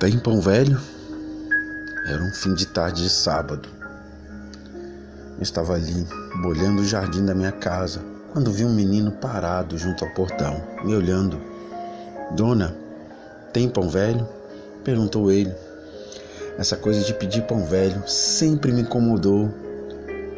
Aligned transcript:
Tem 0.00 0.18
pão 0.18 0.40
velho? 0.40 0.80
Era 2.06 2.22
um 2.22 2.30
fim 2.32 2.54
de 2.54 2.66
tarde 2.68 3.02
de 3.02 3.10
sábado. 3.10 3.68
Eu 5.36 5.42
estava 5.42 5.74
ali, 5.74 6.06
bolhando 6.40 6.80
o 6.80 6.86
jardim 6.86 7.22
da 7.26 7.34
minha 7.34 7.52
casa, 7.52 8.00
quando 8.32 8.50
vi 8.50 8.64
um 8.64 8.72
menino 8.72 9.12
parado 9.12 9.76
junto 9.76 10.02
ao 10.02 10.10
portão, 10.14 10.58
me 10.82 10.94
olhando. 10.94 11.38
Dona, 12.34 12.74
tem 13.52 13.68
pão 13.68 13.90
velho? 13.90 14.26
perguntou 14.82 15.30
ele. 15.30 15.54
Essa 16.56 16.78
coisa 16.78 17.04
de 17.04 17.12
pedir 17.12 17.42
pão 17.42 17.66
velho 17.66 18.02
sempre 18.06 18.72
me 18.72 18.80
incomodou. 18.80 19.52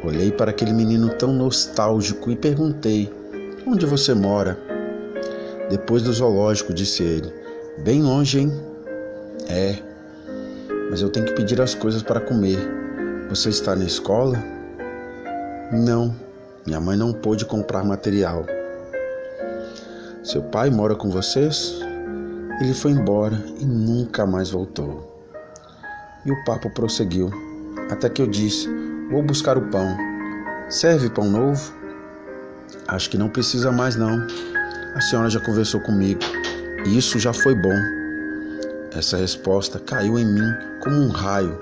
Olhei 0.02 0.32
para 0.32 0.50
aquele 0.50 0.72
menino 0.72 1.10
tão 1.10 1.32
nostálgico 1.32 2.32
e 2.32 2.36
perguntei: 2.36 3.14
Onde 3.64 3.86
você 3.86 4.12
mora? 4.12 4.58
Depois 5.70 6.02
do 6.02 6.12
zoológico, 6.12 6.74
disse 6.74 7.04
ele. 7.04 7.32
Bem 7.78 8.02
longe, 8.02 8.40
hein? 8.40 8.71
É, 9.48 9.76
mas 10.90 11.00
eu 11.00 11.08
tenho 11.08 11.26
que 11.26 11.32
pedir 11.32 11.60
as 11.60 11.74
coisas 11.74 12.02
para 12.02 12.20
comer. 12.20 12.58
Você 13.28 13.48
está 13.48 13.74
na 13.74 13.84
escola? 13.84 14.36
Não, 15.72 16.14
minha 16.66 16.80
mãe 16.80 16.96
não 16.96 17.12
pôde 17.12 17.46
comprar 17.46 17.82
material. 17.82 18.44
Seu 20.22 20.42
pai 20.42 20.70
mora 20.70 20.94
com 20.94 21.10
vocês? 21.10 21.80
Ele 22.60 22.74
foi 22.74 22.92
embora 22.92 23.42
e 23.58 23.64
nunca 23.64 24.26
mais 24.26 24.50
voltou. 24.50 25.26
E 26.24 26.30
o 26.30 26.44
papo 26.44 26.70
prosseguiu, 26.70 27.30
até 27.90 28.08
que 28.08 28.22
eu 28.22 28.26
disse: 28.26 28.68
Vou 29.10 29.22
buscar 29.22 29.58
o 29.58 29.68
pão. 29.70 29.96
Serve 30.68 31.10
pão 31.10 31.28
novo? 31.28 31.74
Acho 32.86 33.10
que 33.10 33.18
não 33.18 33.28
precisa 33.28 33.72
mais, 33.72 33.96
não. 33.96 34.26
A 34.94 35.00
senhora 35.00 35.30
já 35.30 35.40
conversou 35.40 35.80
comigo. 35.80 36.20
Isso 36.86 37.18
já 37.18 37.32
foi 37.32 37.54
bom. 37.54 38.01
Essa 38.94 39.16
resposta 39.16 39.78
caiu 39.78 40.18
em 40.18 40.26
mim 40.26 40.52
como 40.82 40.96
um 40.96 41.08
raio. 41.08 41.58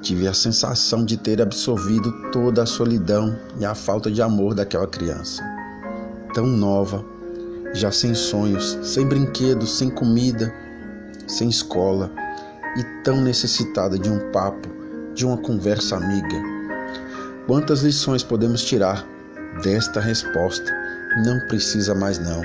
Tive 0.00 0.28
a 0.28 0.34
sensação 0.34 1.04
de 1.04 1.16
ter 1.16 1.42
absorvido 1.42 2.12
toda 2.30 2.62
a 2.62 2.66
solidão 2.66 3.36
e 3.58 3.64
a 3.64 3.74
falta 3.74 4.08
de 4.08 4.22
amor 4.22 4.54
daquela 4.54 4.86
criança. 4.86 5.42
Tão 6.32 6.46
nova, 6.46 7.04
já 7.74 7.90
sem 7.90 8.14
sonhos, 8.14 8.78
sem 8.82 9.04
brinquedos, 9.04 9.78
sem 9.78 9.90
comida, 9.90 10.52
sem 11.26 11.48
escola 11.48 12.10
e 12.76 12.84
tão 13.02 13.20
necessitada 13.20 13.98
de 13.98 14.08
um 14.08 14.30
papo, 14.30 14.68
de 15.14 15.26
uma 15.26 15.36
conversa 15.36 15.96
amiga. 15.96 16.40
Quantas 17.48 17.82
lições 17.82 18.22
podemos 18.22 18.62
tirar 18.62 19.04
desta 19.64 20.00
resposta? 20.00 20.72
Não 21.24 21.48
precisa 21.48 21.96
mais 21.96 22.20
não. 22.20 22.42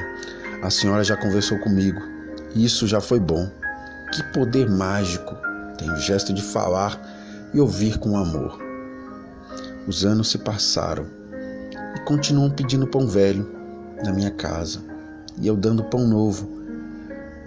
A 0.64 0.70
senhora 0.72 1.04
já 1.04 1.16
conversou 1.16 1.60
comigo. 1.60 2.02
Isso 2.56 2.88
já 2.88 3.00
foi 3.00 3.20
bom. 3.20 3.48
Que 4.18 4.24
poder 4.34 4.68
mágico 4.68 5.38
tem 5.78 5.92
o 5.92 5.98
gesto 5.98 6.34
de 6.34 6.42
falar 6.42 7.00
e 7.54 7.60
ouvir 7.60 8.00
com 8.00 8.18
amor. 8.18 8.58
Os 9.88 10.08
anos 10.08 10.32
se 10.32 10.40
passaram 10.40 11.06
e 11.96 12.00
continuam 12.00 12.50
pedindo 12.50 12.88
pão 12.88 13.08
velho 13.08 13.48
na 14.04 14.12
minha 14.12 14.32
casa 14.32 14.80
e 15.40 15.46
eu 15.46 15.56
dando 15.56 15.84
pão 15.84 16.08
novo, 16.08 16.50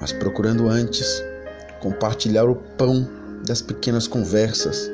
mas 0.01 0.13
procurando 0.13 0.69
antes 0.69 1.21
compartilhar 1.81 2.45
o 2.45 2.55
pão 2.55 3.05
das 3.45 3.61
pequenas 3.61 4.07
conversas, 4.07 4.89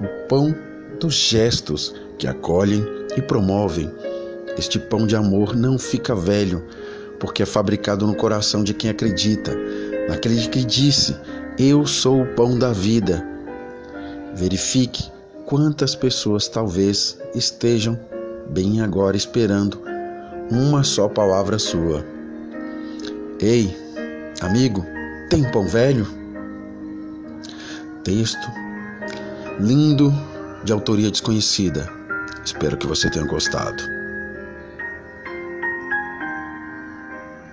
o 0.00 0.28
pão 0.28 0.54
dos 1.00 1.14
gestos 1.14 1.92
que 2.20 2.28
acolhem 2.28 2.86
e 3.16 3.20
promovem. 3.20 3.90
Este 4.56 4.78
pão 4.78 5.08
de 5.08 5.16
amor 5.16 5.56
não 5.56 5.76
fica 5.76 6.14
velho, 6.14 6.64
porque 7.18 7.42
é 7.42 7.46
fabricado 7.46 8.06
no 8.06 8.14
coração 8.14 8.62
de 8.62 8.72
quem 8.72 8.90
acredita 8.90 9.50
naquele 10.08 10.46
que 10.48 10.64
disse: 10.64 11.16
Eu 11.58 11.86
sou 11.86 12.22
o 12.22 12.34
pão 12.34 12.58
da 12.58 12.72
vida. 12.72 13.24
Verifique 14.34 15.10
quantas 15.44 15.94
pessoas 15.94 16.48
talvez 16.48 17.18
estejam 17.34 17.98
bem 18.50 18.80
agora 18.80 19.16
esperando 19.16 19.80
uma 20.50 20.84
só 20.84 21.08
palavra 21.08 21.58
sua. 21.58 22.04
Ei, 23.40 23.76
amigo, 24.40 24.84
tem 25.30 25.50
pão 25.50 25.66
velho? 25.66 26.06
Texto 28.04 28.48
lindo 29.58 30.12
de 30.64 30.72
autoria 30.72 31.10
desconhecida. 31.10 31.88
Espero 32.44 32.76
que 32.76 32.86
você 32.86 33.10
tenha 33.10 33.26
gostado. 33.26 33.95